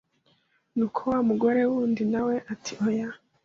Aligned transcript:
Nuko 0.75 1.01
wa 1.11 1.19
mugore 1.29 1.61
wundi 1.71 2.03
na 2.11 2.21
we 2.27 2.35
ati 2.53 2.71
‘oya! 2.87 3.09